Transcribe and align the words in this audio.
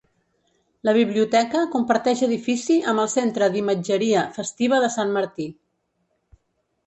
La 0.87 0.93
biblioteca 0.97 1.59
comparteix 1.75 2.23
edifici 2.27 2.77
amb 2.93 3.03
el 3.03 3.11
Centre 3.15 3.49
d’Imatgeria 3.57 4.23
Festiva 4.39 4.79
de 4.85 4.89
Sant 4.95 5.11
Martí. 5.19 5.45